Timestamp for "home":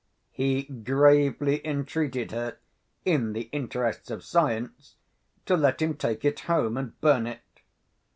6.39-6.75